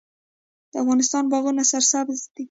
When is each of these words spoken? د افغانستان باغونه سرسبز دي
د 0.71 0.73
افغانستان 0.83 1.23
باغونه 1.31 1.63
سرسبز 1.71 2.19
دي 2.35 2.39